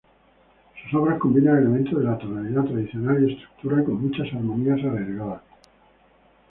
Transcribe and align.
Sus 0.81 0.95
obras 0.99 1.19
combinan 1.19 1.59
elementos 1.59 1.99
de 1.99 2.05
la 2.05 2.17
tonalidad 2.17 2.63
tradicional 2.65 3.21
y 3.29 3.33
estructura 3.33 3.83
con 3.83 4.01
muchas 4.01 4.33
armonías 4.33 4.83
arriesgadas. 4.83 5.43